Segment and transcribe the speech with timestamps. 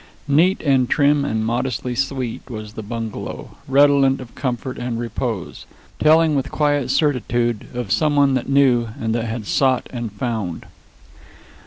[0.27, 5.67] Neat and trim and modestly sweet was the bungalow, redolent of comfort and repose,
[5.99, 10.65] telling with quiet certitude of some one that knew, and that had sought and found.